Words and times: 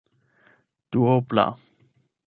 duobla 0.91 1.45